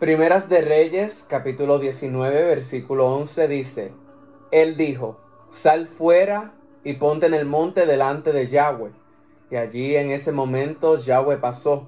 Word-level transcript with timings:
Primeras 0.00 0.48
de 0.48 0.62
Reyes, 0.62 1.26
capítulo 1.28 1.78
19, 1.78 2.44
versículo 2.44 3.14
11 3.16 3.48
dice, 3.48 3.92
Él 4.50 4.78
dijo, 4.78 5.20
sal 5.50 5.88
fuera 5.88 6.54
y 6.82 6.94
ponte 6.94 7.26
en 7.26 7.34
el 7.34 7.44
monte 7.44 7.84
delante 7.84 8.32
de 8.32 8.46
Yahweh. 8.46 8.92
Y 9.50 9.56
allí 9.56 9.96
en 9.96 10.10
ese 10.10 10.32
momento 10.32 10.98
Yahweh 10.98 11.36
pasó. 11.36 11.86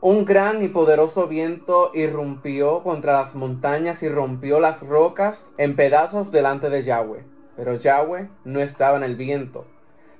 Un 0.00 0.24
gran 0.24 0.64
y 0.64 0.68
poderoso 0.68 1.28
viento 1.28 1.92
irrumpió 1.94 2.82
contra 2.82 3.22
las 3.22 3.36
montañas 3.36 4.02
y 4.02 4.08
rompió 4.08 4.58
las 4.58 4.80
rocas 4.80 5.44
en 5.56 5.76
pedazos 5.76 6.32
delante 6.32 6.70
de 6.70 6.82
Yahweh. 6.82 7.24
Pero 7.56 7.76
Yahweh 7.76 8.30
no 8.44 8.58
estaba 8.58 8.96
en 8.96 9.04
el 9.04 9.14
viento. 9.14 9.64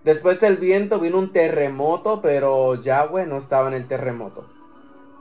Después 0.04 0.38
del 0.38 0.58
viento 0.58 1.00
vino 1.00 1.18
un 1.18 1.32
terremoto, 1.32 2.22
pero 2.22 2.80
Yahweh 2.80 3.26
no 3.26 3.38
estaba 3.38 3.66
en 3.66 3.74
el 3.74 3.88
terremoto. 3.88 4.53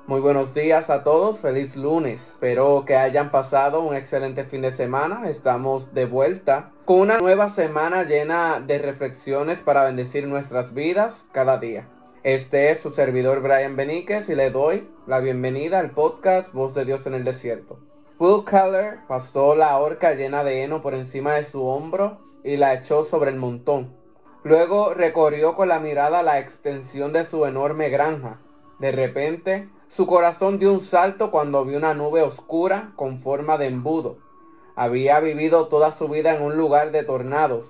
Muy 0.06 0.20
buenos 0.20 0.54
días 0.54 0.90
a 0.90 1.06
todos, 1.06 1.40
feliz 1.40 1.78
lunes. 1.78 2.20
Espero 2.22 2.84
que 2.86 2.98
hayan 2.98 3.32
pasado 3.32 3.82
un 3.82 3.96
excelente 3.96 4.44
fin 4.44 4.62
de 4.62 4.76
semana. 4.76 5.30
Estamos 5.30 5.94
de 5.94 6.06
vuelta 6.06 6.72
con 6.84 7.00
una 7.00 7.20
nueva 7.20 7.48
semana 7.48 8.04
llena 8.04 8.60
de 8.60 8.80
reflexiones 8.80 9.60
para 9.60 9.86
bendecir 9.86 10.28
nuestras 10.28 10.74
vidas 10.74 11.24
cada 11.32 11.58
día. 11.58 11.88
Este 12.24 12.70
es 12.72 12.82
su 12.82 12.92
servidor 12.92 13.40
Brian 13.42 13.78
Beníquez 13.78 14.28
y 14.28 14.36
le 14.36 14.52
doy 14.52 14.90
la 15.08 15.22
bienvenida 15.22 15.80
al 15.80 15.92
podcast 15.92 16.52
Voz 16.52 16.74
de 16.74 16.84
Dios 16.84 17.06
en 17.06 17.14
el 17.14 17.24
Desierto. 17.24 17.80
Will 18.20 18.44
Keller 18.44 19.00
pasó 19.08 19.56
la 19.56 19.78
horca 19.78 20.16
llena 20.16 20.44
de 20.44 20.64
heno 20.64 20.82
por 20.82 20.96
encima 20.96 21.36
de 21.36 21.46
su 21.46 21.66
hombro 21.66 22.20
y 22.44 22.58
la 22.58 22.74
echó 22.74 23.06
sobre 23.06 23.32
el 23.32 23.38
montón. 23.38 23.96
Luego 24.44 24.94
recorrió 24.94 25.56
con 25.56 25.70
la 25.70 25.80
mirada 25.80 26.24
la 26.24 26.40
extensión 26.40 27.14
de 27.14 27.24
su 27.24 27.46
enorme 27.46 27.88
granja. 27.88 28.40
De 28.80 28.92
repente, 28.92 29.70
su 29.90 30.08
corazón 30.08 30.58
dio 30.58 30.74
un 30.74 30.80
salto 30.80 31.30
cuando 31.30 31.66
vio 31.66 31.78
una 31.78 31.94
nube 31.94 32.24
oscura 32.24 32.94
con 32.96 33.22
forma 33.22 33.58
de 33.58 33.68
embudo. 33.68 34.18
Había 34.76 35.20
vivido 35.20 35.68
toda 35.68 35.96
su 35.96 36.08
vida 36.08 36.36
en 36.36 36.42
un 36.42 36.58
lugar 36.58 36.92
de 36.92 37.04
tornados 37.04 37.66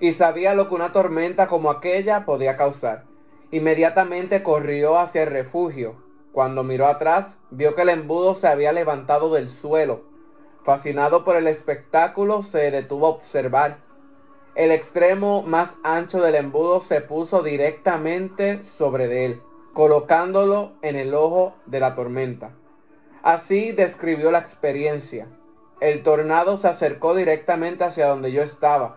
y 0.00 0.12
sabía 0.12 0.54
lo 0.54 0.68
que 0.68 0.74
una 0.74 0.92
tormenta 0.92 1.46
como 1.46 1.70
aquella 1.70 2.24
podía 2.24 2.56
causar. 2.56 3.04
Inmediatamente 3.52 4.42
corrió 4.42 4.98
hacia 4.98 5.22
el 5.22 5.30
refugio. 5.30 5.94
Cuando 6.32 6.64
miró 6.64 6.86
atrás, 6.86 7.26
vio 7.50 7.74
que 7.74 7.82
el 7.82 7.90
embudo 7.90 8.34
se 8.34 8.48
había 8.48 8.72
levantado 8.72 9.32
del 9.32 9.48
suelo. 9.48 10.02
Fascinado 10.64 11.24
por 11.24 11.36
el 11.36 11.46
espectáculo, 11.46 12.42
se 12.42 12.70
detuvo 12.70 13.06
a 13.06 13.10
observar. 13.10 13.78
El 14.54 14.72
extremo 14.72 15.42
más 15.42 15.74
ancho 15.84 16.20
del 16.20 16.34
embudo 16.34 16.82
se 16.82 17.00
puso 17.00 17.42
directamente 17.42 18.60
sobre 18.76 19.24
él 19.24 19.42
colocándolo 19.78 20.72
en 20.82 20.96
el 20.96 21.14
ojo 21.14 21.54
de 21.66 21.78
la 21.78 21.94
tormenta. 21.94 22.50
Así 23.22 23.70
describió 23.70 24.32
la 24.32 24.40
experiencia. 24.40 25.28
El 25.80 26.02
tornado 26.02 26.56
se 26.56 26.66
acercó 26.66 27.14
directamente 27.14 27.84
hacia 27.84 28.08
donde 28.08 28.32
yo 28.32 28.42
estaba, 28.42 28.96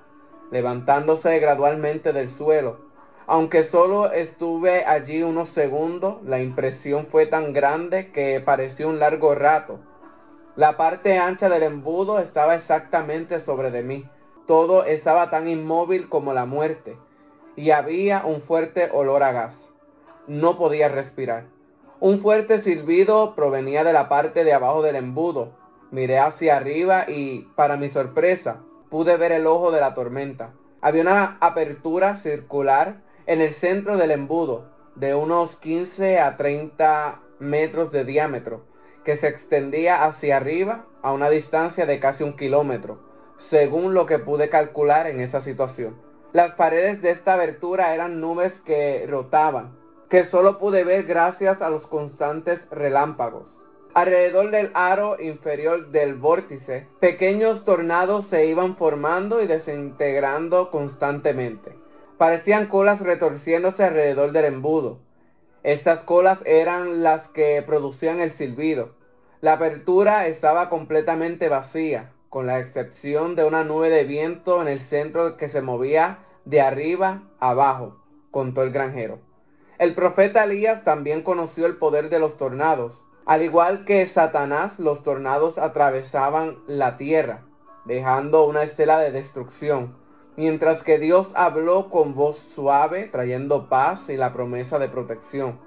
levantándose 0.49 1.37
gradualmente 1.37 2.13
del 2.13 2.31
suelo. 2.35 2.79
Aunque 3.27 3.63
solo 3.63 4.11
estuve 4.11 4.83
allí 4.85 5.21
unos 5.21 5.49
segundos, 5.49 6.15
la 6.23 6.41
impresión 6.41 7.05
fue 7.05 7.27
tan 7.27 7.53
grande 7.53 8.11
que 8.11 8.39
pareció 8.39 8.89
un 8.89 8.97
largo 8.97 9.35
rato. 9.35 9.77
La 10.55 10.77
parte 10.77 11.19
ancha 11.19 11.47
del 11.47 11.61
embudo 11.61 12.17
estaba 12.17 12.55
exactamente 12.55 13.39
sobre 13.39 13.69
de 13.69 13.83
mí. 13.83 14.09
Todo 14.47 14.85
estaba 14.85 15.29
tan 15.29 15.47
inmóvil 15.47 16.09
como 16.09 16.33
la 16.33 16.47
muerte, 16.47 16.97
y 17.55 17.69
había 17.69 18.25
un 18.25 18.41
fuerte 18.41 18.89
olor 18.91 19.21
a 19.21 19.31
gas 19.31 19.53
no 20.31 20.57
podía 20.57 20.87
respirar. 20.87 21.47
Un 21.99 22.17
fuerte 22.17 22.61
silbido 22.61 23.35
provenía 23.35 23.83
de 23.83 23.91
la 23.91 24.07
parte 24.07 24.45
de 24.45 24.53
abajo 24.53 24.81
del 24.81 24.95
embudo. 24.95 25.57
Miré 25.91 26.19
hacia 26.19 26.55
arriba 26.55 27.03
y, 27.09 27.49
para 27.55 27.75
mi 27.75 27.89
sorpresa, 27.89 28.61
pude 28.89 29.17
ver 29.17 29.33
el 29.33 29.45
ojo 29.45 29.71
de 29.71 29.81
la 29.81 29.93
tormenta. 29.93 30.53
Había 30.79 31.01
una 31.01 31.37
apertura 31.41 32.15
circular 32.15 33.01
en 33.25 33.41
el 33.41 33.51
centro 33.51 33.97
del 33.97 34.11
embudo, 34.11 34.71
de 34.95 35.15
unos 35.15 35.57
15 35.57 36.19
a 36.19 36.37
30 36.37 37.19
metros 37.39 37.91
de 37.91 38.05
diámetro, 38.05 38.63
que 39.03 39.17
se 39.17 39.27
extendía 39.27 40.05
hacia 40.05 40.37
arriba 40.37 40.85
a 41.01 41.11
una 41.11 41.29
distancia 41.29 41.85
de 41.85 41.99
casi 41.99 42.23
un 42.23 42.37
kilómetro, 42.37 43.01
según 43.37 43.93
lo 43.93 44.05
que 44.05 44.17
pude 44.17 44.47
calcular 44.47 45.07
en 45.07 45.19
esa 45.19 45.41
situación. 45.41 46.01
Las 46.31 46.53
paredes 46.53 47.01
de 47.01 47.11
esta 47.11 47.33
abertura 47.33 47.93
eran 47.93 48.21
nubes 48.21 48.61
que 48.61 49.05
rotaban, 49.09 49.80
que 50.11 50.25
solo 50.25 50.59
pude 50.59 50.83
ver 50.83 51.05
gracias 51.05 51.61
a 51.61 51.69
los 51.69 51.87
constantes 51.87 52.69
relámpagos. 52.69 53.47
Alrededor 53.93 54.51
del 54.51 54.69
aro 54.73 55.15
inferior 55.21 55.87
del 55.91 56.15
vórtice, 56.15 56.85
pequeños 56.99 57.63
tornados 57.63 58.25
se 58.25 58.45
iban 58.45 58.75
formando 58.75 59.41
y 59.41 59.47
desintegrando 59.47 60.69
constantemente. 60.69 61.77
Parecían 62.17 62.67
colas 62.67 62.99
retorciéndose 62.99 63.85
alrededor 63.85 64.33
del 64.33 64.43
embudo. 64.43 64.99
Estas 65.63 65.99
colas 66.03 66.39
eran 66.43 67.03
las 67.03 67.29
que 67.29 67.63
producían 67.65 68.19
el 68.19 68.31
silbido. 68.31 68.91
La 69.39 69.53
apertura 69.53 70.27
estaba 70.27 70.67
completamente 70.67 71.47
vacía, 71.47 72.11
con 72.27 72.47
la 72.47 72.59
excepción 72.59 73.37
de 73.37 73.45
una 73.45 73.63
nube 73.63 73.89
de 73.89 74.03
viento 74.03 74.61
en 74.61 74.67
el 74.67 74.81
centro 74.81 75.37
que 75.37 75.47
se 75.47 75.61
movía 75.61 76.19
de 76.43 76.59
arriba 76.59 77.23
abajo, 77.39 78.03
contó 78.29 78.61
el 78.63 78.71
granjero. 78.71 79.30
El 79.81 79.95
profeta 79.95 80.43
Elías 80.43 80.83
también 80.83 81.23
conoció 81.23 81.65
el 81.65 81.75
poder 81.75 82.11
de 82.11 82.19
los 82.19 82.37
tornados. 82.37 83.01
Al 83.25 83.41
igual 83.41 83.83
que 83.83 84.05
Satanás, 84.05 84.73
los 84.77 85.01
tornados 85.01 85.57
atravesaban 85.57 86.59
la 86.67 86.97
tierra, 86.97 87.45
dejando 87.85 88.45
una 88.45 88.61
estela 88.61 88.99
de 88.99 89.11
destrucción, 89.11 89.97
mientras 90.37 90.83
que 90.83 90.99
Dios 90.99 91.29
habló 91.33 91.89
con 91.89 92.13
voz 92.13 92.37
suave, 92.53 93.05
trayendo 93.05 93.69
paz 93.69 94.07
y 94.09 94.17
la 94.17 94.33
promesa 94.33 94.77
de 94.77 94.87
protección. 94.87 95.59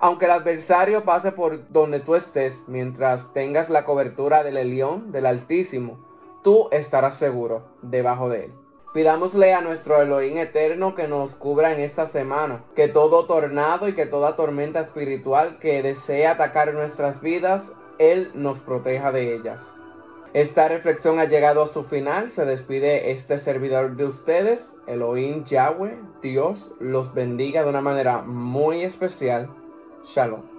Aunque 0.00 0.24
el 0.24 0.32
adversario 0.32 1.04
pase 1.04 1.30
por 1.30 1.68
donde 1.68 2.00
tú 2.00 2.16
estés, 2.16 2.54
mientras 2.66 3.32
tengas 3.34 3.70
la 3.70 3.84
cobertura 3.84 4.42
del 4.42 4.56
Elión, 4.56 5.12
del 5.12 5.26
Altísimo, 5.26 6.04
tú 6.42 6.68
estarás 6.72 7.14
seguro 7.14 7.62
debajo 7.82 8.28
de 8.28 8.46
él. 8.46 8.63
Pidámosle 8.94 9.52
a 9.54 9.60
nuestro 9.60 10.00
Elohim 10.00 10.36
eterno 10.36 10.94
que 10.94 11.08
nos 11.08 11.34
cubra 11.34 11.72
en 11.72 11.80
esta 11.80 12.06
semana, 12.06 12.62
que 12.76 12.86
todo 12.86 13.26
tornado 13.26 13.88
y 13.88 13.92
que 13.94 14.06
toda 14.06 14.36
tormenta 14.36 14.78
espiritual 14.78 15.58
que 15.58 15.82
desee 15.82 16.28
atacar 16.28 16.72
nuestras 16.72 17.20
vidas, 17.20 17.72
Él 17.98 18.30
nos 18.34 18.60
proteja 18.60 19.10
de 19.10 19.34
ellas. 19.34 19.58
Esta 20.32 20.68
reflexión 20.68 21.18
ha 21.18 21.24
llegado 21.24 21.64
a 21.64 21.66
su 21.66 21.82
final, 21.82 22.30
se 22.30 22.44
despide 22.44 23.10
este 23.10 23.40
servidor 23.40 23.96
de 23.96 24.04
ustedes, 24.04 24.60
Elohim 24.86 25.42
Yahweh, 25.44 25.98
Dios 26.22 26.70
los 26.78 27.12
bendiga 27.14 27.64
de 27.64 27.70
una 27.70 27.80
manera 27.80 28.22
muy 28.22 28.82
especial. 28.82 29.50
Shalom. 30.04 30.53